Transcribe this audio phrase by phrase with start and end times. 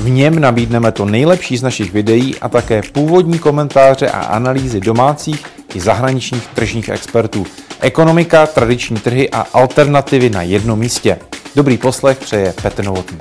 [0.00, 5.46] V něm nabídneme to nejlepší z našich videí a také původní komentáře a analýzy domácích
[5.74, 7.44] i zahraničních tržních expertů.
[7.80, 11.18] Ekonomika, tradiční trhy a alternativy na jednom místě.
[11.56, 13.18] Dobrý poslech přeje Petr Novotný.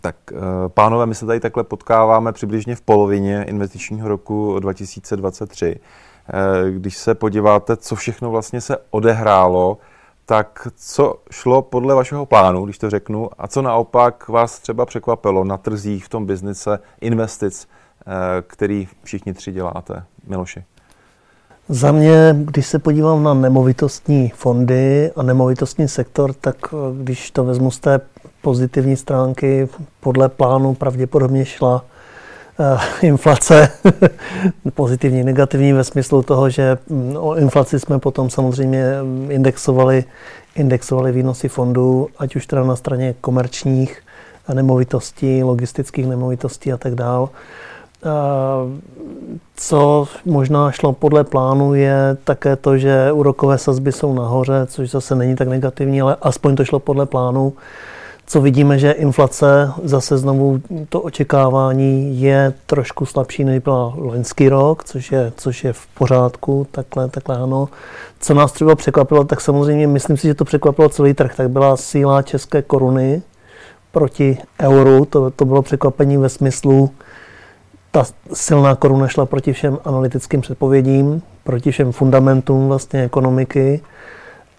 [0.00, 0.36] Tak, eh,
[0.68, 5.76] pánové, my se tady takhle potkáváme přibližně v polovině investičního roku 2023.
[5.76, 9.78] Eh, když se podíváte, co všechno vlastně se odehrálo,
[10.26, 15.44] tak co šlo podle vašeho plánu, když to řeknu, a co naopak vás třeba překvapilo
[15.44, 17.68] na trzích, v tom biznise, investic,
[18.06, 18.12] eh,
[18.46, 20.04] který všichni tři děláte?
[20.26, 20.64] Miloši.
[21.68, 27.44] Za mě, když se podívám na nemovitostní fondy a nemovitostní sektor, tak eh, když to
[27.44, 28.00] vezmu z té
[28.42, 29.68] pozitivní stránky,
[30.00, 31.84] podle plánu pravděpodobně šla
[33.02, 33.68] inflace,
[34.74, 38.84] pozitivní, negativní ve smyslu toho, že mm, o inflaci jsme potom samozřejmě
[39.28, 40.04] indexovali,
[40.54, 44.02] indexovali výnosy fondů, ať už teda na straně komerčních
[44.54, 47.28] nemovitostí, logistických nemovitostí a tak dále.
[49.56, 55.14] Co možná šlo podle plánu je také to, že úrokové sazby jsou nahoře, což zase
[55.14, 57.52] není tak negativní, ale aspoň to šlo podle plánu.
[58.28, 64.84] Co vidíme, že inflace zase znovu to očekávání je trošku slabší, než byla loňský rok,
[64.84, 67.68] což je, což je v pořádku, takhle, takhle ano.
[68.20, 71.76] Co nás třeba překvapilo, tak samozřejmě myslím si, že to překvapilo celý trh, tak byla
[71.76, 73.22] síla české koruny
[73.92, 76.90] proti euru, to, to bylo překvapení ve smyslu,
[77.90, 83.80] ta silná koruna šla proti všem analytickým předpovědím, proti všem fundamentům vlastně ekonomiky.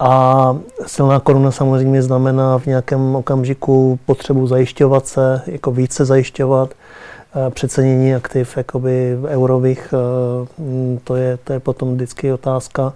[0.00, 7.50] A silná koruna samozřejmě znamená v nějakém okamžiku potřebu zajišťovat se, jako více zajišťovat, eh,
[7.50, 12.92] přecenění aktiv jakoby eurových, eh, to je, to je potom vždycky otázka.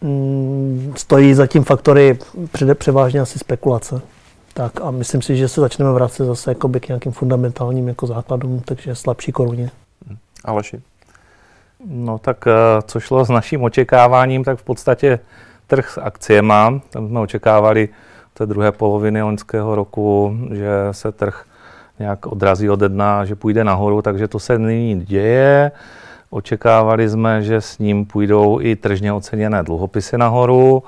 [0.00, 2.18] Mm, stojí zatím faktory
[2.74, 4.00] převážně asi spekulace.
[4.54, 8.62] Tak a myslím si, že se začneme vracet zase jakoby k nějakým fundamentálním jako základům,
[8.64, 9.70] takže slabší koruně.
[10.44, 10.82] Aleši?
[11.86, 15.18] No tak eh, co šlo s naším očekáváním, tak v podstatě
[15.66, 17.88] trh s akciema, tam jsme očekávali
[18.34, 21.44] té druhé poloviny loňského roku, že se trh
[21.98, 25.72] nějak odrazí od dna, že půjde nahoru, takže to se nyní děje.
[26.30, 30.82] Očekávali jsme, že s ním půjdou i tržně oceněné dluhopisy nahoru,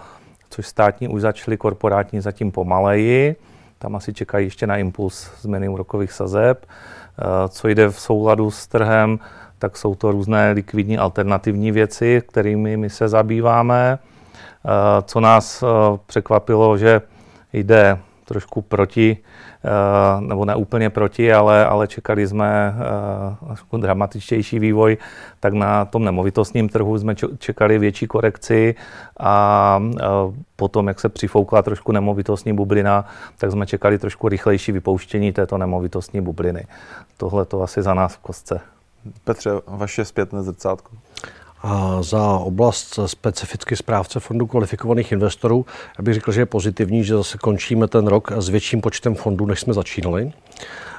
[0.50, 3.36] což státní už začaly, korporátní zatím pomaleji.
[3.78, 6.66] Tam asi čekají ještě na impuls změny úrokových sazeb.
[6.66, 9.18] Eh, co jde v souladu s trhem,
[9.58, 13.98] tak jsou to různé likvidní alternativní věci, kterými my se zabýváme.
[14.66, 15.66] Eh, co nás eh,
[16.06, 17.02] překvapilo, že
[17.52, 19.16] jde trošku proti,
[19.64, 22.74] eh, nebo ne úplně proti, ale, ale čekali jsme
[23.78, 24.96] dramatičtější vývoj,
[25.40, 28.74] tak na tom nemovitostním trhu jsme čekali větší korekci
[29.20, 29.82] a
[30.56, 33.04] potom, jak se přifoukla trošku nemovitostní bublina,
[33.38, 36.66] tak jsme čekali trošku rychlejší vypouštění této nemovitostní bubliny.
[37.16, 38.60] Tohle to asi za nás v kostce.
[39.24, 40.90] Petře, vaše zpětné zrcátko.
[42.00, 45.66] Za oblast specificky správce fondu kvalifikovaných investorů,
[45.98, 49.46] já bych řekl, že je pozitivní, že zase končíme ten rok s větším počtem fondů,
[49.46, 50.32] než jsme začínali.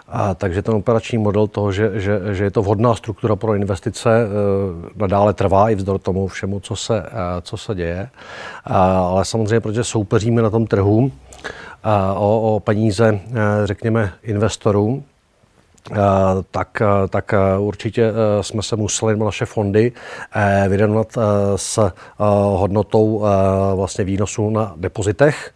[0.07, 4.09] A, takže ten operační model toho, že, že, že je to vhodná struktura pro investice,
[4.09, 4.27] e,
[4.95, 7.11] nadále trvá i vzdor tomu všemu, co se, e,
[7.41, 8.09] co se děje.
[8.65, 11.11] A, ale samozřejmě, protože soupeříme na tom trhu
[11.83, 13.21] a, o, o peníze, e,
[13.67, 15.14] řekněme, investorům, Eh,
[16.51, 19.91] tak, eh, tak eh, určitě jsme se museli naše fondy
[20.67, 21.17] vyrovnat
[21.55, 21.91] s
[22.55, 23.25] hodnotou
[23.75, 25.51] vlastně výnosu na depozitech,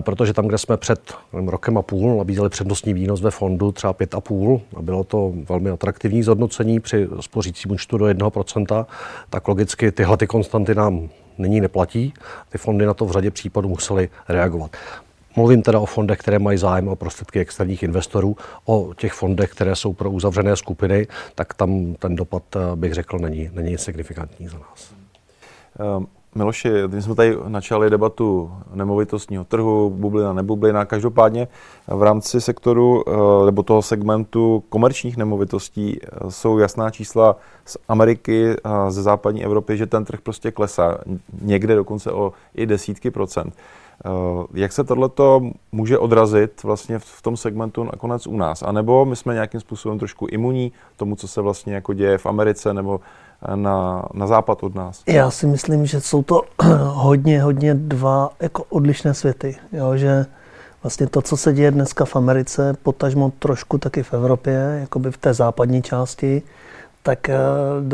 [0.00, 4.60] protože tam, kde jsme před rokem a půl nabízeli přednostní výnos ve fondu třeba 5,5
[4.76, 8.86] a bylo to velmi atraktivní zhodnocení při spořícím účtu do 1%,
[9.30, 11.08] tak logicky tyhle ty konstanty nám
[11.38, 12.14] nyní neplatí.
[12.48, 14.76] Ty fondy na to v řadě případů museli reagovat.
[15.36, 19.76] Mluvím teda o fondech, které mají zájem o prostředky externích investorů, o těch fondech, které
[19.76, 24.58] jsou pro uzavřené skupiny, tak tam ten dopad, eh, bych řekl, není, není signifikantní za
[24.58, 24.94] nás.
[25.98, 30.84] Um, Miloši, my jsme tady načali debatu nemovitostního trhu, bublina, nebublina.
[30.84, 31.48] Každopádně
[31.88, 38.56] v rámci sektoru eh, nebo toho segmentu komerčních nemovitostí eh, jsou jasná čísla z Ameriky
[38.64, 40.98] a ze západní Evropy, že ten trh prostě klesá.
[41.42, 43.54] Někde dokonce o i desítky procent.
[44.04, 44.08] Eh,
[44.54, 48.62] jak se tohleto může odrazit vlastně v tom segmentu nakonec u nás?
[48.62, 52.26] A nebo my jsme nějakým způsobem trošku imunní tomu, co se vlastně jako děje v
[52.26, 53.00] Americe nebo
[53.54, 55.02] na, na západ od nás?
[55.06, 56.42] Já si myslím, že jsou to
[56.88, 59.56] hodně, hodně dva jako odlišné světy.
[59.72, 60.26] Jo, že
[60.82, 65.16] vlastně to, co se děje dneska v Americe, potažmo trošku taky v Evropě, jakoby v
[65.16, 66.42] té západní části,
[67.02, 67.36] tak eh,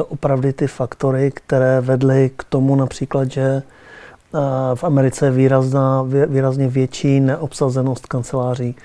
[0.09, 4.41] opravdu ty faktory, které vedly k tomu například, že eh,
[4.75, 8.77] v Americe je výrazná, výrazně větší neobsazenost kanceláří.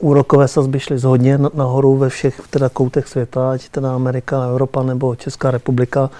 [0.00, 5.16] Úrokové sazby šly zhodně nahoru ve všech teda koutech světa, ať teda Amerika, Evropa nebo
[5.16, 6.10] Česká republika.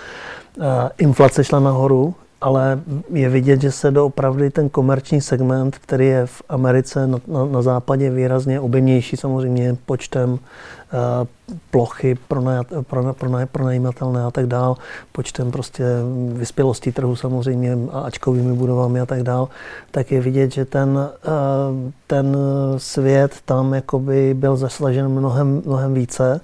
[0.98, 2.80] Inflace šla nahoru, ale
[3.12, 7.62] je vidět, že se doopravdy ten komerční segment, který je v Americe na, na, na
[7.62, 10.38] západě výrazně objemnější samozřejmě počtem uh,
[11.70, 12.42] plochy pro,
[12.82, 13.14] pro,
[13.52, 14.76] pronajímatelné a tak dál,
[15.12, 15.84] počtem prostě
[16.32, 19.48] vyspělostí trhu samozřejmě a ačkovými budovami a tak dál,
[19.90, 22.36] tak je vidět, že ten, uh, ten
[22.76, 26.40] svět tam jakoby byl zaslažen mnohem, mnohem více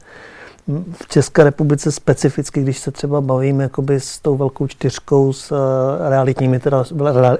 [0.93, 6.09] v České republice specificky, když se třeba bavím jakoby s tou velkou čtyřkou, s eh,
[6.09, 6.85] realitními, teda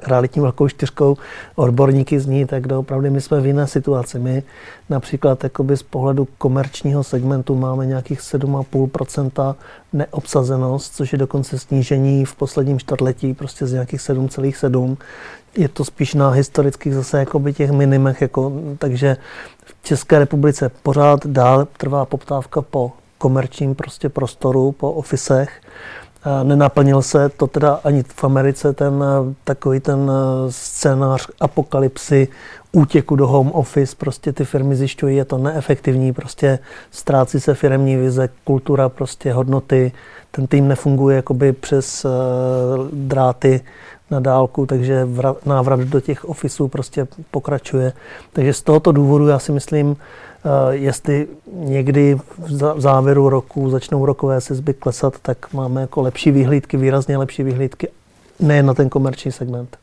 [0.03, 1.17] realitní velkou čtyřkou,
[1.55, 4.19] odborníky z ní, tak opravdu my jsme v jiné situaci.
[4.19, 4.43] My
[4.91, 9.55] například jakoby z pohledu komerčního segmentu máme nějakých 7,5%
[9.93, 14.97] neobsazenost, což je dokonce snížení v posledním čtvrtletí prostě z nějakých 7,7.
[15.57, 19.17] Je to spíš na historických zase jakoby těch minimech, jako, takže
[19.65, 25.61] v České republice pořád dál trvá poptávka po komerčním prostě prostoru, po ofisech.
[26.43, 29.05] Nenaplnil se to teda ani v Americe, ten
[29.45, 30.11] takový ten
[30.51, 32.29] scénář apokalypsy,
[32.73, 36.59] útěku do home office, prostě ty firmy zjišťují, je to neefektivní, prostě
[36.91, 39.93] ztrácí se firmní vize, kultura, prostě hodnoty,
[40.31, 42.07] ten tým nefunguje jakoby přes
[42.93, 43.61] dráty
[44.11, 45.09] na dálku, takže
[45.47, 47.93] návrat do těch ofisů prostě pokračuje.
[48.33, 49.97] Takže z tohoto důvodu já si myslím,
[50.71, 57.19] jestli někdy v závěru roku začnou rokové sezby klesat, tak máme jako lepší vyhlídky, výrazně
[57.19, 57.89] lepší vyhlídky,
[58.41, 59.79] nejen na ten komerční segment.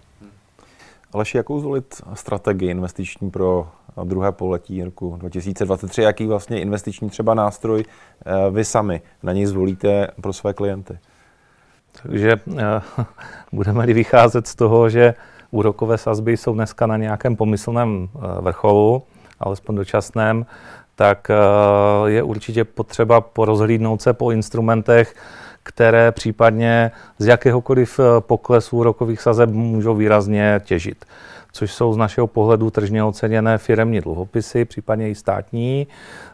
[1.13, 3.68] Aleši, jakou zvolit strategii investiční pro
[4.04, 6.01] druhé pololetí roku 2023?
[6.01, 7.86] Jaký vlastně investiční třeba nástroj
[8.25, 10.98] eh, vy sami na něj zvolíte pro své klienty?
[12.04, 12.81] Takže eh,
[13.51, 15.13] budeme-li vycházet z toho, že
[15.51, 18.09] úrokové sazby jsou dneska na nějakém pomyslném
[18.42, 19.04] vrcholu,
[19.44, 20.45] alespoň dočasném,
[20.95, 21.36] tak eh,
[22.10, 25.16] je určitě potřeba porozhlídnout se po instrumentech,
[25.63, 31.06] které případně z jakéhokoliv eh, poklesu úrokových sazeb můžou výrazně těžit
[31.53, 35.88] což jsou z našeho pohledu tržně oceněné firemní dluhopisy, případně i státní,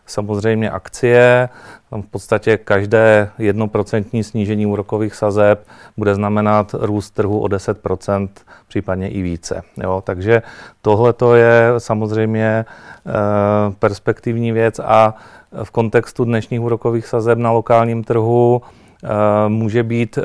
[0.05, 1.49] samozřejmě akcie.
[1.89, 5.67] Tam v podstatě každé jednoprocentní snížení úrokových sazeb
[5.97, 8.29] bude znamenat růst trhu o 10%,
[8.67, 9.61] případně i více.
[9.83, 10.41] Jo, takže
[10.81, 12.65] tohle je samozřejmě e,
[13.79, 15.13] perspektivní věc a
[15.63, 18.61] v kontextu dnešních úrokových sazeb na lokálním trhu
[19.03, 20.21] e, může být e,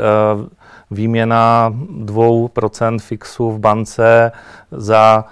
[0.91, 1.73] výměna
[2.05, 4.33] 2% fixu v bance
[4.71, 5.25] za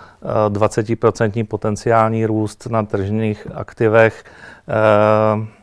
[0.48, 4.24] 20% eh, potenciální růst na tržních aktivech
[4.68, 5.62] eh,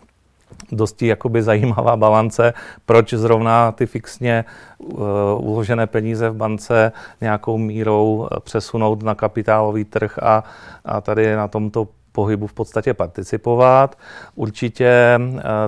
[0.72, 2.54] dosti jakoby zajímavá balance,
[2.86, 4.46] proč zrovna ty fixně
[4.80, 5.00] uh,
[5.38, 6.92] uložené peníze v bance
[7.22, 10.44] nějakou mírou přesunout na kapitálový trh a,
[10.86, 13.98] a tady na tomto pohybu v podstatě participovat.
[14.36, 15.20] Určitě,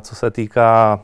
[0.01, 0.99] co se týká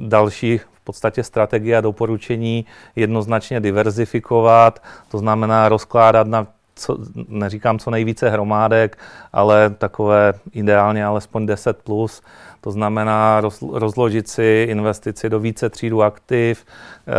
[0.00, 2.66] dalších podstatě strategie a doporučení
[2.96, 8.98] jednoznačně diverzifikovat, to znamená rozkládat na co, neříkám co nejvíce hromádek,
[9.32, 12.22] ale takové ideálně alespoň 10 plus.
[12.60, 17.12] To znamená roz, rozložit si investici do více třídů aktiv, e,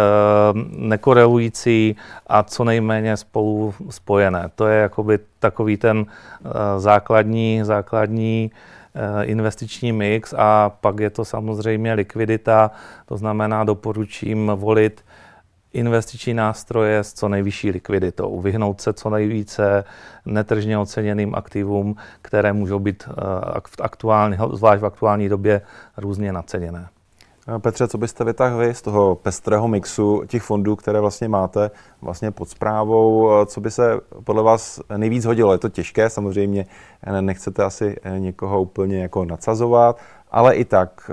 [0.78, 1.96] nekorelující
[2.28, 4.50] a co nejméně spolu spojené.
[4.56, 8.77] To je jakoby takový ten e, základní, základní Eh,
[9.24, 12.72] investiční mix a pak je to samozřejmě likvidita,
[13.06, 15.04] to znamená doporučím volit
[15.74, 19.84] investiční nástroje s co nejvyšší likviditou, vyhnout se co nejvíce
[20.26, 23.14] netržně oceněným aktivům, které můžou být eh,
[23.82, 25.62] aktuálně, zvlášť v aktuální době
[25.98, 26.88] různě naceněné.
[27.58, 32.32] Petře, co byste vytáhl vy z toho pestrého mixu těch fondů, které vlastně máte vlastně
[32.32, 35.52] pod zprávou, co by se podle vás nejvíc hodilo?
[35.52, 36.66] Je to těžké, samozřejmě
[37.22, 39.98] nechcete asi někoho úplně jako nadsazovat,
[40.32, 41.12] ale i tak,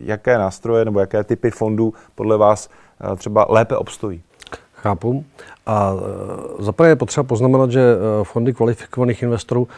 [0.00, 2.68] jaké nástroje nebo jaké typy fondů podle vás
[3.16, 4.22] třeba lépe obstojí?
[4.72, 5.24] Chápu.
[5.66, 5.92] A
[6.58, 9.68] zaprvé je potřeba poznamenat, že fondy kvalifikovaných investorů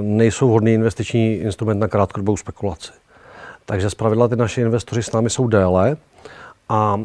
[0.00, 2.92] nejsou vhodný investiční instrument na krátkodobou spekulaci.
[3.66, 5.96] Takže zpravidla ty naši investoři s námi jsou déle
[6.68, 6.96] a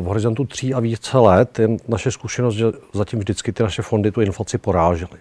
[0.00, 4.10] v horizontu tří a více let je naše zkušenost, že zatím vždycky ty naše fondy
[4.10, 5.18] tu inflaci porážely.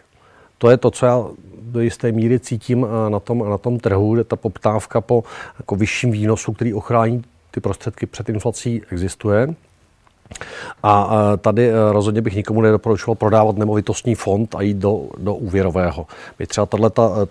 [0.57, 1.25] To je to, co já
[1.61, 5.23] do jisté míry cítím na tom, na tom trhu, kde ta poptávka po
[5.59, 9.47] jako vyšším výnosu, který ochrání ty prostředky před inflací, existuje.
[10.83, 16.05] A tady e, rozhodně bych nikomu nedoporučoval prodávat nemovitostní fond a jít do, do úvěrového.
[16.39, 17.27] My třeba tato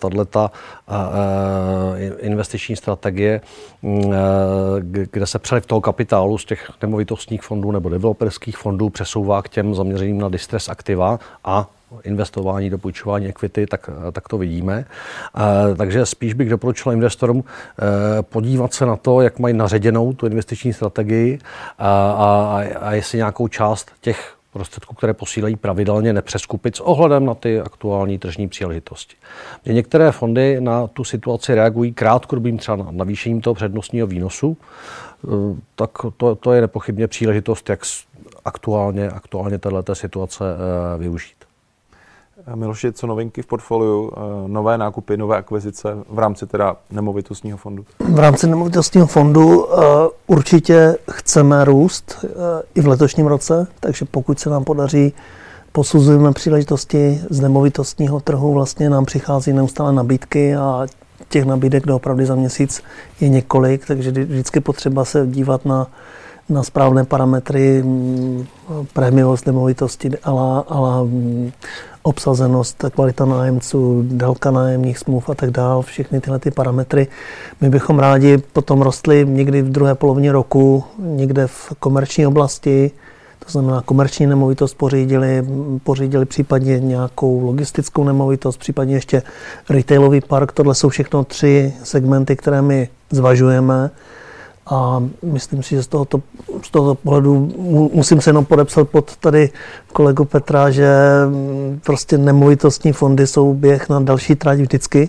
[2.18, 3.40] investiční strategie,
[5.10, 9.74] kde se přeliv toho kapitálu z těch nemovitostních fondů nebo developerských fondů přesouvá k těm
[9.74, 11.66] zaměřeným na distress aktiva a
[12.02, 14.84] investování do půjčování equity, tak, tak to vidíme.
[15.76, 20.72] Takže spíš bych doporučil investorům eh, podívat se na to, jak mají naředěnou tu investiční
[20.72, 21.38] strategii
[21.78, 27.34] a, a, a jestli nějakou část těch prostředků, které posílají pravidelně, nepřeskupit s ohledem na
[27.34, 29.16] ty aktuální tržní příležitosti.
[29.64, 34.56] Mě některé fondy na tu situaci reagují krátkodobým třeba navýšením toho přednostního výnosu,
[35.24, 35.28] eh,
[35.74, 37.80] tak to, to je nepochybně příležitost, jak
[38.44, 41.47] aktuálně, aktuálně této situace eh, využít.
[42.54, 47.84] Miloši, co novinky v portfoliu, eh, nové nákupy, nové akvizice v rámci teda nemovitostního fondu?
[47.98, 49.80] V rámci nemovitostního fondu uh,
[50.26, 52.24] určitě chceme růst
[52.74, 55.12] i v letošním roce, takže pokud se nám podaří
[55.72, 60.86] posuzujeme příležitosti z nemovitostního trhu, vlastně nám přichází neustále nabídky a
[61.28, 62.82] těch nabídek doopravdy za měsíc
[63.20, 65.86] je několik, takže vždycky potřeba se dívat na
[66.48, 68.46] na správné parametry, mm,
[68.92, 70.64] prémiovost nemovitosti, ale,
[72.08, 77.06] obsazenost, kvalita nájemců, délka nájemních smluv a tak dále, všechny tyhle ty parametry.
[77.60, 82.90] My bychom rádi potom rostli někdy v druhé polovině roku, někde v komerční oblasti,
[83.46, 85.44] to znamená komerční nemovitost pořídili,
[85.84, 89.22] pořídili případně nějakou logistickou nemovitost, případně ještě
[89.70, 90.52] retailový park.
[90.52, 93.90] Tohle jsou všechno tři segmenty, které my zvažujeme.
[94.70, 96.22] A myslím si, že z tohoto,
[96.62, 97.34] z tohoto pohledu
[97.94, 99.50] musím se jenom podepsat pod tady
[99.92, 100.88] kolegu Petra, že
[101.28, 105.08] mm, prostě nemovitostní fondy jsou běh na další trať vždycky.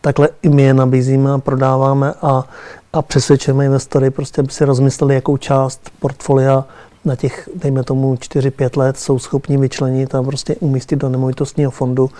[0.00, 2.44] Takhle i my je nabízíme a prodáváme a,
[2.92, 6.64] a přesvědčujeme investory, prostě aby si rozmysleli, jakou část portfolia
[7.04, 12.10] na těch, dejme tomu, 4-5 let jsou schopni vyčlenit a prostě umístit do nemovitostního fondu.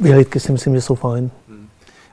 [0.00, 1.30] Vyhlídky si myslím, že jsou fajn.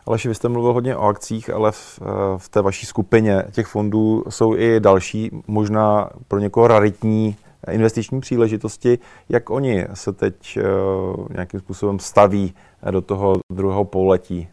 [0.05, 1.99] Aleši, vy jste mluvil hodně o akcích, ale v,
[2.37, 7.35] v té vaší skupině těch fondů jsou i další, možná pro někoho raritní
[7.71, 8.99] investiční příležitosti.
[9.29, 12.53] Jak oni se teď uh, nějakým způsobem staví
[12.91, 14.47] do toho druhého pololetí?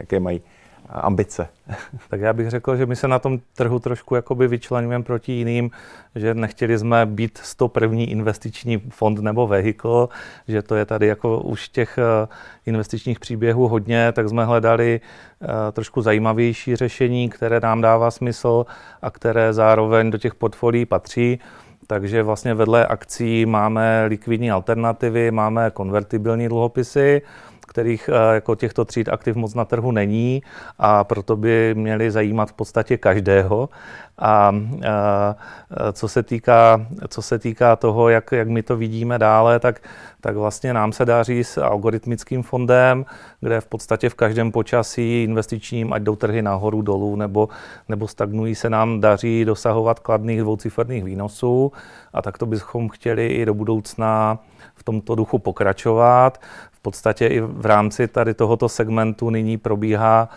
[0.00, 0.42] Jaké mají
[0.88, 1.48] ambice.
[2.10, 5.70] Tak já bych řekl, že my se na tom trhu trošku jakoby vyčlenujeme proti jiným,
[6.14, 7.98] že nechtěli jsme být 101.
[7.98, 10.08] investiční fond nebo vehikl,
[10.48, 12.28] že to je tady jako už těch eh,
[12.66, 15.00] investičních příběhů hodně, tak jsme hledali
[15.42, 18.66] eh, trošku zajímavější řešení, které nám dává smysl
[19.02, 21.38] a které zároveň do těch portfolií patří.
[21.86, 27.22] Takže vlastně vedle akcí máme likvidní alternativy, máme konvertibilní dluhopisy,
[27.66, 30.42] kterých eh, jako těchto tříd aktiv moc na trhu není
[30.78, 33.68] a proto by měly zajímat v podstatě každého.
[34.18, 39.60] A, eh, co, se týká, co se týká toho, jak, jak my to vidíme dále,
[39.60, 39.80] tak,
[40.20, 43.06] tak vlastně nám se daří s algoritmickým fondem,
[43.40, 47.48] kde v podstatě v každém počasí investičním, ať jdou trhy nahoru, dolů nebo,
[47.88, 51.72] nebo stagnují, se nám daří dosahovat kladných dvouciferných výnosů.
[52.12, 54.38] A tak to bychom chtěli i do budoucna
[54.74, 56.38] v tomto duchu pokračovat.
[56.84, 60.28] Podstatě i v rámci tady tohoto segmentu nyní probíhá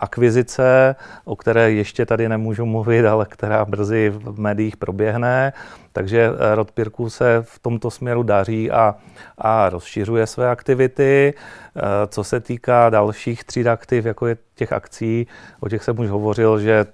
[0.00, 5.52] akvizice, o které ještě tady nemůžu mluvit, ale která brzy v médiích proběhne.
[5.92, 8.94] Takže e, Rodpirku se v tomto směru daří a,
[9.38, 11.34] a rozšiřuje své aktivity.
[11.34, 15.26] E, co se týká dalších tříd aktiv, jako je těch akcí,
[15.60, 16.86] o těch jsem už hovořil, že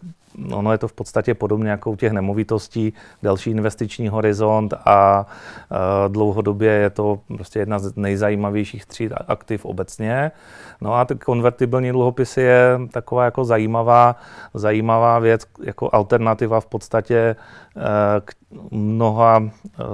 [0.53, 2.93] ono je to v podstatě podobně jako u těch nemovitostí,
[3.23, 5.27] další investiční horizont a
[6.09, 10.31] dlouhodobě je to prostě jedna z nejzajímavějších tříd aktiv obecně.
[10.81, 14.17] No a ty konvertibilní dluhopisy je taková jako zajímavá,
[14.55, 17.37] zajímavá věc, jako alternativa v podstatě e,
[18.25, 18.33] k
[18.71, 19.51] mnoha, e,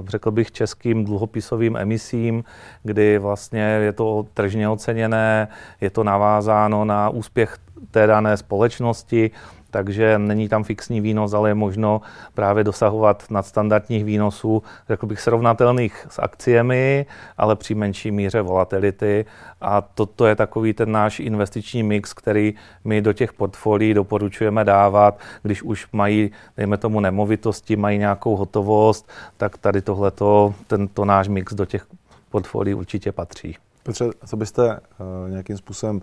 [0.09, 2.45] řekl bych, českým dluhopisovým emisím,
[2.83, 5.49] kdy vlastně je to tržně oceněné,
[5.81, 7.59] je to navázáno na úspěch
[7.91, 9.31] té dané společnosti,
[9.75, 12.01] takže není tam fixní výnos, ale je možno
[12.35, 17.07] právě dosahovat nadstandardních výnosů, řekl bych srovnatelných s akciemi,
[17.39, 19.27] ale při menší míře volatility.
[19.61, 22.55] A toto je takový ten náš investiční mix, který
[22.85, 29.11] my do těch portfolií doporučujeme dávat, když už mají, dejme tomu, nemovitosti, mají nějakou hotovost,
[29.37, 31.87] tak tady tohleto, tento náš mix do těch
[32.31, 33.57] portfolií určitě patří.
[33.83, 36.01] Petře, co byste uh, nějakým způsobem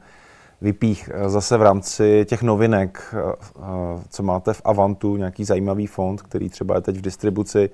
[0.62, 3.34] vypích eh, zase v rámci těch novinek, eh,
[4.10, 7.70] co máte v Avantu, nějaký zajímavý fond, který třeba je teď v distribuci,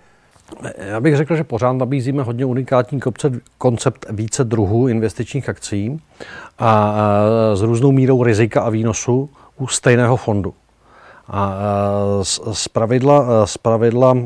[0.77, 2.99] já bych řekl, že pořád nabízíme hodně unikátní
[3.57, 6.01] koncept více druhů investičních akcí
[6.59, 6.95] a
[7.53, 10.53] s různou mírou rizika a výnosu u stejného fondu.
[11.29, 11.59] A
[12.51, 14.17] z pravidla, z pravidla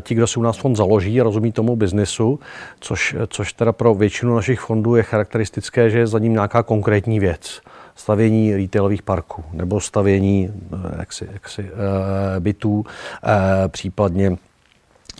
[0.00, 2.40] ti, kdo si u nás fond založí, rozumí tomu biznisu,
[2.80, 7.20] což, což teda pro většinu našich fondů je charakteristické, že je za ním nějaká konkrétní
[7.20, 7.60] věc
[7.98, 10.50] stavění retailových parků nebo stavění
[10.98, 11.70] jaksi, jaksi,
[12.38, 12.84] bytů,
[13.68, 14.36] případně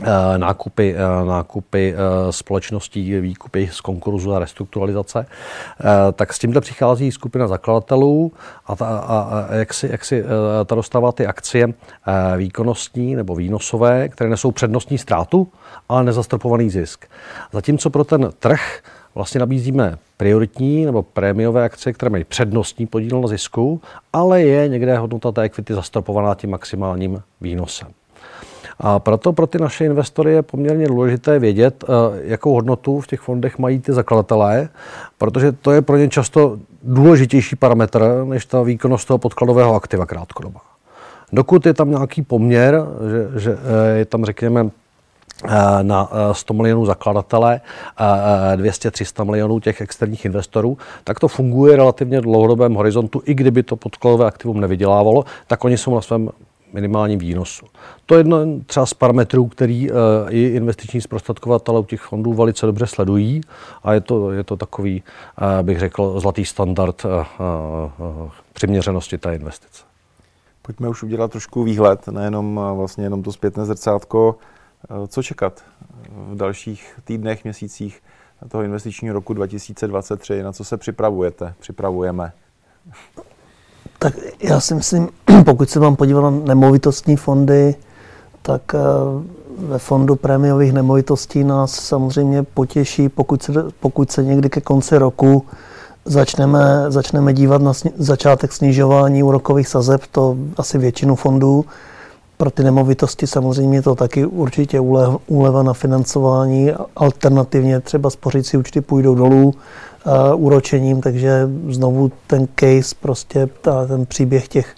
[0.02, 5.26] Eh, nákupy, eh, nákupy eh, společností, výkupy z konkurzu a restrukturalizace,
[6.12, 8.32] tak s tímhle přichází skupina zakladatelů
[8.66, 10.24] a, ta, a, a jak, si, jak si
[10.66, 11.68] ta dostává ty akcie
[12.36, 15.48] výkonnostní nebo výnosové, které nesou přednostní ztrátu,
[15.88, 17.06] ale nezastropovaný zisk.
[17.52, 18.82] Zatímco pro ten trh
[19.18, 23.80] vlastně nabízíme prioritní nebo prémiové akcie, které mají přednostní podíl na zisku,
[24.12, 27.88] ale je někde hodnota té equity zastropovaná tím maximálním výnosem.
[28.78, 33.20] A proto pro ty naše investory je poměrně důležité vědět, eh, jakou hodnotu v těch
[33.20, 34.68] fondech mají ty zakladatelé,
[35.18, 40.60] protože to je pro ně často důležitější parametr než ta výkonnost toho podkladového aktiva krátkodoba.
[41.32, 44.70] Dokud je tam nějaký poměr, že, že eh, je tam řekněme
[45.82, 47.60] na 100 milionů zakladatele,
[48.56, 54.26] 200-300 milionů těch externích investorů, tak to funguje relativně dlouhodobém horizontu, i kdyby to podkladové
[54.26, 56.30] aktivum nevydělávalo, tak oni jsou na svém
[56.72, 57.66] minimálním výnosu.
[58.06, 59.90] To je jedno třeba z parametrů, který
[60.28, 63.40] i investiční zprostředkovatelé u těch fondů velice dobře sledují
[63.82, 65.02] a je to, je to takový,
[65.62, 67.06] bych řekl, zlatý standard
[68.52, 69.82] přiměřenosti té investice.
[70.62, 74.36] Pojďme už udělat trošku výhled, nejenom vlastně jenom to zpětné zrcátko.
[75.08, 75.62] Co čekat
[76.10, 78.02] v dalších týdnech, měsících
[78.48, 80.42] toho investičního roku 2023?
[80.42, 81.54] Na co se připravujete?
[81.60, 82.32] Připravujeme?
[83.98, 85.08] Tak já si myslím,
[85.44, 87.74] pokud se vám podívat na nemovitostní fondy,
[88.42, 88.78] tak eh,
[89.58, 95.46] ve fondu prémiových nemovitostí nás samozřejmě potěší, pokud se, pokud se někdy ke konci roku
[96.04, 101.64] začneme, začneme dívat na sni, začátek snižování úrokových sazeb, to asi většinu fondů.
[102.38, 104.80] Pro ty nemovitosti samozřejmě to taky určitě
[105.26, 112.94] úleva na financování, alternativně třeba spořící účty půjdou dolů, uh, úročením, takže znovu ten case,
[113.00, 114.76] prostě ta, ten příběh těch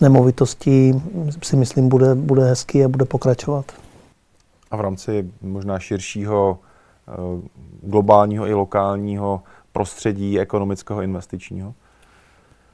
[0.00, 1.02] nemovitostí
[1.42, 3.64] si myslím bude, bude hezký a bude pokračovat.
[4.70, 6.58] A v rámci možná širšího
[7.08, 7.40] uh,
[7.82, 9.42] globálního i lokálního
[9.72, 11.74] prostředí ekonomického investičního?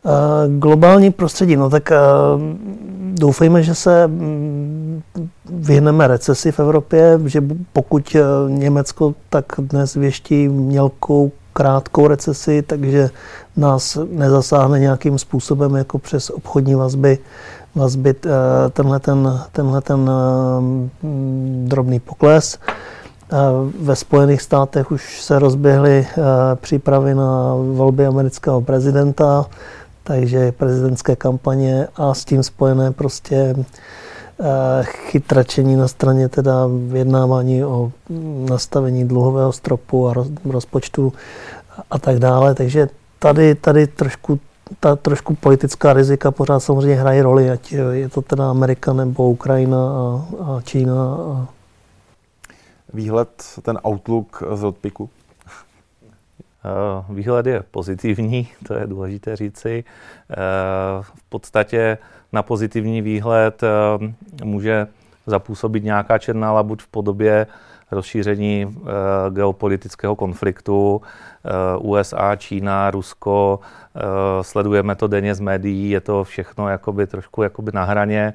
[0.05, 2.43] Uh, globální prostředí, no tak uh,
[3.19, 5.03] doufejme, že se mm,
[5.51, 8.17] vyhneme recesi v Evropě, že pokud
[8.49, 13.11] Německo tak dnes věští mělkou krátkou recesi, takže
[13.57, 17.19] nás nezasáhne nějakým způsobem jako přes obchodní vazby,
[17.75, 18.31] vazby eh,
[18.71, 21.07] tenhle ten, tenhle ten eh,
[21.69, 22.59] drobný pokles.
[22.59, 23.37] Eh,
[23.81, 26.07] ve Spojených státech už se rozběhly
[26.55, 29.47] přípravy na volby amerického prezidenta,
[30.05, 33.55] takže prezidentské kampaně a s tím spojené prostě
[34.83, 37.93] chytračení na straně teda vyjednávání o
[38.51, 40.15] nastavení dluhového stropu a
[40.45, 41.13] rozpočtu
[41.91, 42.55] a tak dále.
[42.55, 42.89] Takže
[43.19, 44.41] tady, tady trošku
[44.81, 49.79] ta trošku politická rizika pořád samozřejmě hrají roli, ať je to teda Amerika nebo Ukrajina
[49.79, 51.15] a, a Čína.
[51.15, 51.49] A...
[52.93, 53.29] Výhled,
[53.63, 55.11] ten outlook z odpiku?
[56.65, 59.85] Eh, výhled je pozitivní, to je důležité říci.
[60.31, 60.35] Eh,
[61.01, 61.99] v podstatě
[62.33, 63.69] na pozitivní výhled eh,
[64.45, 64.87] může
[65.27, 67.47] zapůsobit nějaká černá labuť v podobě
[67.91, 68.77] rozšíření
[69.31, 71.03] geopolitického konfliktu
[71.81, 73.61] USA, Čína, Rusko.
[74.43, 78.33] Sledujeme to denně z médií, je to všechno jakoby trošku jakoby na hraně.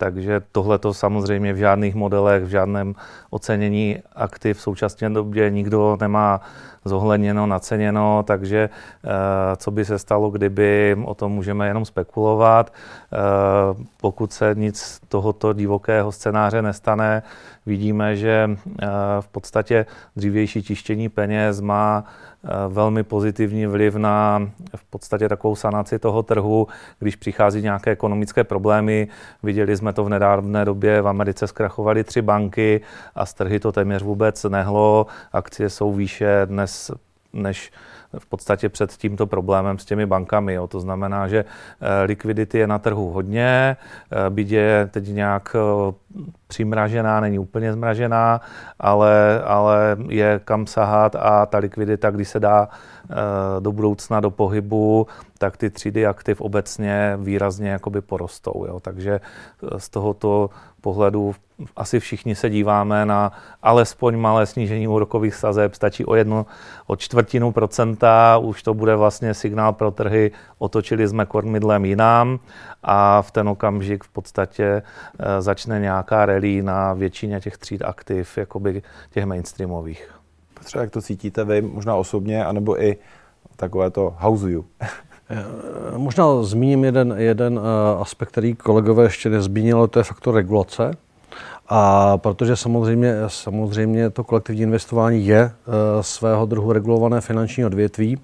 [0.00, 2.94] Takže tohle to samozřejmě v žádných modelech, v žádném
[3.30, 6.40] ocenění aktiv v současné době nikdo nemá
[6.84, 8.70] zohledněno, naceněno, takže
[9.04, 9.08] eh,
[9.56, 12.72] co by se stalo, kdyby, o tom můžeme jenom spekulovat.
[12.72, 13.16] Eh,
[14.00, 17.22] pokud se nic tohoto divokého scénáře nestane,
[17.66, 18.86] vidíme, že eh,
[19.20, 19.86] v podstatě
[20.16, 22.04] dřívější čištění peněz má
[22.68, 29.08] velmi pozitivní vliv na v podstatě takovou sanaci toho trhu, když přichází nějaké ekonomické problémy.
[29.42, 32.80] Viděli jsme to v nedávné době, v Americe zkrachovaly tři banky
[33.14, 35.06] a z trhy to téměř vůbec nehlo.
[35.32, 36.90] Akcie jsou výše dnes
[37.32, 37.72] než
[38.18, 40.54] v podstatě před tímto problémem s těmi bankami.
[40.54, 40.66] Jo.
[40.66, 45.92] To znamená, že eh, likvidity je na trhu hodně, eh, byť je teď nějak eh,
[46.50, 48.40] přimražená, není úplně zmražená,
[48.80, 52.68] ale, ale je kam sahat a ta likvidita, když se dá
[53.60, 55.06] do budoucna do pohybu,
[55.38, 58.64] tak ty třídy aktiv obecně výrazně jakoby porostou.
[58.66, 58.80] Jo.
[58.80, 59.20] Takže
[59.76, 61.34] z tohoto pohledu
[61.76, 63.32] asi všichni se díváme na
[63.62, 66.46] alespoň malé snížení úrokových sazeb, stačí o jednu,
[66.86, 72.38] o čtvrtinu procenta, už to bude vlastně signál pro trhy, otočili jsme kormidlem jinám
[72.82, 78.38] a v ten okamžik v podstatě eh, začne nějaká rally na většině těch tříd aktiv,
[78.38, 80.10] jakoby těch mainstreamových.
[80.54, 82.96] Petře, jak to cítíte vy, možná osobně, anebo i
[83.56, 84.62] takové to house view?
[85.30, 90.90] Eh, možná zmíním jeden, jeden eh, aspekt, který kolegové ještě nezmínili, to je faktor regulace.
[91.72, 95.52] A protože samozřejmě, samozřejmě to kolektivní investování je e,
[96.00, 98.18] svého druhu regulované finanční odvětví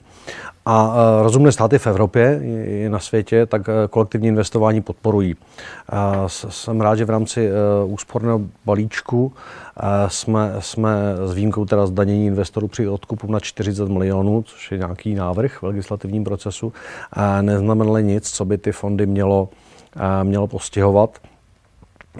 [0.67, 5.35] a e, rozumné státy v Evropě i na světě tak e, kolektivní investování podporují.
[6.27, 7.51] Jsem rád, že v rámci
[7.85, 9.33] úsporného balíčku
[10.09, 10.91] jsme, jsme
[11.25, 15.63] s výjimkou teda zdanění investorů při odkupu na 40 milionů, což je nějaký návrh v
[15.63, 16.73] legislativním procesu,
[17.41, 19.49] neznamenali nic, co by ty fondy mělo,
[20.23, 21.19] mělo postihovat.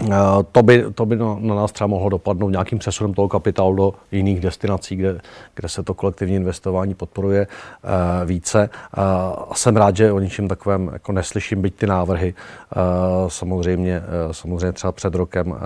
[0.05, 0.13] Eh,
[0.53, 3.95] to by, to by na, na nás třeba mohlo dopadnout nějakým přesunem toho kapitálu do
[4.13, 5.21] jiných destinací, kde,
[5.55, 8.71] kde se to kolektivní investování podporuje uh, více.
[8.99, 14.33] Uh, jsem rád, že o ničem takovém jako neslyším, byť ty návrhy uh, samozřejmě, uh,
[14.33, 15.57] samozřejmě třeba před rokem uh,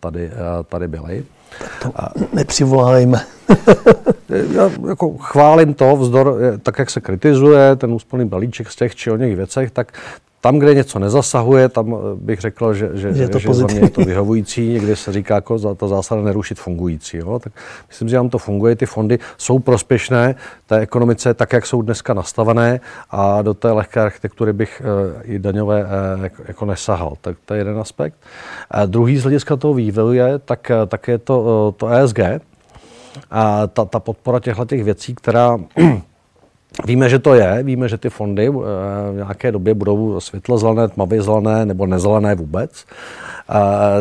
[0.00, 0.32] tady, uh,
[0.68, 1.24] tady byly.
[1.58, 1.92] Tak to
[2.32, 3.20] nepřivolávejme.
[4.54, 9.10] Já jako chválím to, vzdor, tak jak se kritizuje ten úsporný balíček z těch či
[9.10, 9.92] o něch věcech, tak
[10.40, 13.80] tam, kde něco nezasahuje, tam eh, bych řekl, že, že, že, to že za mě
[13.80, 14.68] je to vyhovující.
[14.68, 17.16] Někdy se říká, jako za ta zásada nerušit fungující.
[17.16, 17.38] Jo?
[17.38, 17.52] Tak
[17.88, 18.76] myslím, že nám to funguje.
[18.76, 20.34] Ty fondy jsou prospěšné
[20.66, 25.38] té ekonomice tak, jak jsou dneska nastavené a do té lehké architektury bych uh, i
[25.38, 25.88] daňové uh,
[26.48, 27.16] jako, nesahal.
[27.20, 28.14] Tak to je jeden aspekt.
[28.74, 32.18] Uh, druhý z hlediska toho vývoje, tak, tak je to, to ESG.
[33.30, 35.58] A ta, ta podpora těchto těch věcí, která
[36.84, 41.66] Víme, že to je, víme, že ty fondy v nějaké době budou světlozelené, tmavě zelené
[41.66, 42.84] nebo nezelené vůbec.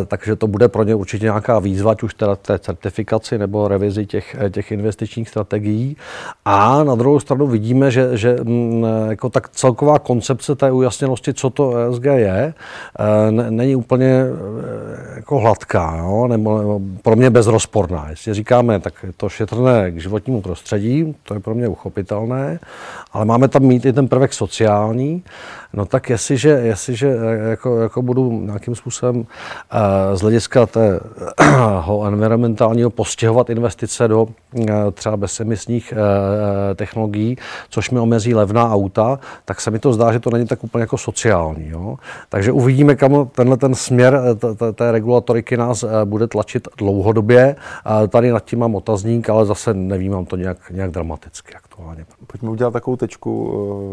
[0.08, 4.36] Takže to bude pro ně určitě nějaká výzva, už teda té certifikaci nebo revizi těch,
[4.51, 5.97] těch investičních strategií.
[6.45, 11.49] A na druhou stranu vidíme, že, že mm, jako tak celková koncepce té ujasněnosti, co
[11.49, 12.53] to ESG je,
[13.49, 14.29] není úplně e,
[15.15, 16.27] jako hladká, no?
[16.27, 18.10] nebo pro mě bezrozporná.
[18.10, 22.60] Jestli říkáme, tak je to šetrné k životnímu prostředí, to je pro mě uchopitelné,
[23.13, 25.23] ale máme tam mít i ten prvek sociální,
[25.73, 29.25] no tak jestliže, jestliže eh, jako, jako budu nějakým způsobem
[30.13, 36.00] z hlediska toho environmentálního postihovat investice do uh, třeba bezemisních uh,
[36.76, 37.38] technologií,
[37.69, 40.82] což mi omezí levná auta, tak se mi to zdá, že to není tak úplně
[40.82, 41.69] jako sociální.
[41.69, 41.95] Jo?
[42.30, 44.19] Takže uvidíme, kam tenhle ten směr
[44.74, 47.56] té regulatoriky nás bude tlačit dlouhodobě.
[48.10, 52.06] Tady nad tím mám otazník, ale zase nevím, mám to nějak, nějak dramaticky aktuálně.
[52.28, 53.32] Pojďme udělat takovou tečku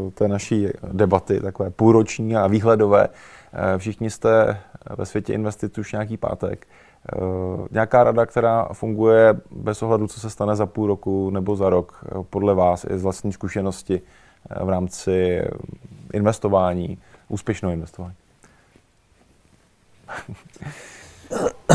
[0.09, 3.09] eh, té naší debaty, takové půlroční a výhledové.
[3.54, 4.60] Eh, všichni jste
[4.96, 6.66] ve světě investic už nějaký pátek.
[7.12, 7.18] Eh,
[7.70, 12.04] nějaká rada, která funguje bez ohledu, co se stane za půl roku nebo za rok,
[12.30, 14.00] podle vás i z vlastní zkušenosti
[14.64, 15.42] v rámci
[16.12, 18.14] investování, úspěšného investování?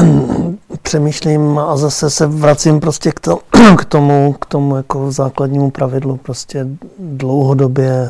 [0.81, 3.39] přemýšlím a zase se vracím prostě k, to,
[3.77, 6.17] k tomu, k tomu jako základnímu pravidlu.
[6.17, 6.67] Prostě
[6.99, 8.09] dlouhodobě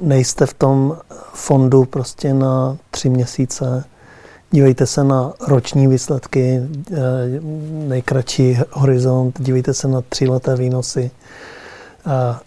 [0.00, 0.96] nejste v tom
[1.32, 3.84] fondu prostě na tři měsíce.
[4.50, 6.62] Dívejte se na roční výsledky, e,
[7.88, 11.10] nejkratší horizont, dívejte se na tříleté výnosy,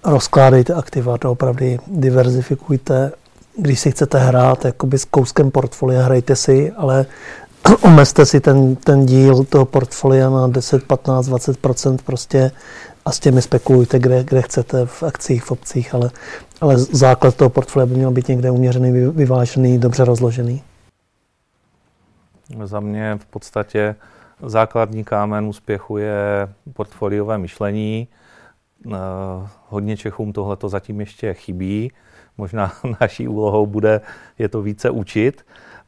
[0.04, 3.12] rozkládejte aktiva, opravdu diverzifikujte.
[3.58, 7.06] Když si chcete hrát jakoby s kouskem portfolia, hrajte si, ale
[7.82, 11.58] omezte si ten, ten díl toho portfolia na 10, 15, 20
[12.06, 12.52] prostě
[13.06, 16.12] a s těmi spekulujte, kde, kde chcete, v akcích, v obcích, ale,
[16.62, 20.64] ale základ toho portfolia by měl být někde uměřený, vyvážený, dobře rozložený.
[22.64, 23.96] Za mě v podstatě
[24.44, 28.08] základní kámen úspěchu je portfoliové myšlení.
[28.88, 28.98] Eh,
[29.70, 31.92] hodně Čechům tohle to zatím ještě chybí.
[32.38, 34.02] Možná naší úlohou bude
[34.40, 35.46] je to více učit.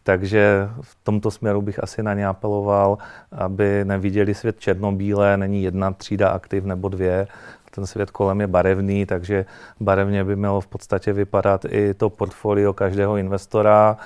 [0.07, 2.97] Takže v tomto směru bych asi na ně apeloval,
[3.31, 7.27] aby neviděli svět černobílé, není jedna třída aktiv nebo dvě.
[7.71, 9.45] ten svět kolem je barevný, takže
[9.79, 13.97] barevně by mělo v podstatě vypadat i to portfolio každého investora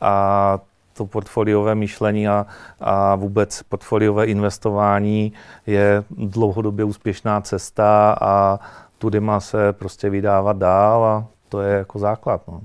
[0.00, 0.58] a
[0.92, 2.46] to portfoliové myšlení a,
[2.80, 5.32] a vůbec portfoliové investování
[5.66, 8.58] je dlouhodobě úspěšná cesta a
[8.98, 12.48] tudy má se prostě vydávat dál a to je jako základ.
[12.48, 12.60] No.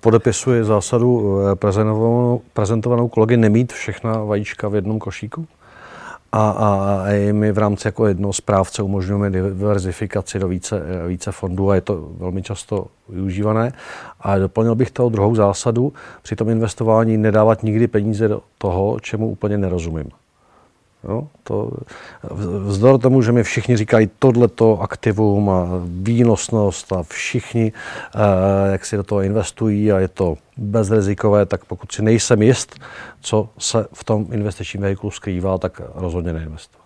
[0.00, 5.46] Podepisuji zásadu eh, prezentovanou, prezentovanou kolegy nemít všechna vajíčka v jednom košíku?
[6.32, 6.68] A, a,
[7.08, 11.80] a my v rámci jako jednoho správce umožňujeme diverzifikaci do více, více fondů a je
[11.80, 13.72] to velmi často využívané.
[14.20, 19.28] A doplnil bych toho druhou zásadu, při tom investování nedávat nikdy peníze do toho, čemu
[19.28, 20.10] úplně nerozumím.
[21.08, 21.70] Jo, to,
[22.66, 28.96] vzdor tomu, že mi všichni říkají tohleto aktivum a výnosnost a všichni, eh, jak si
[28.96, 32.80] do toho investují a je to bezrizikové, tak pokud si nejsem jist,
[33.20, 36.83] co se v tom investičním vehikulu skrývá, tak rozhodně neinvestuji.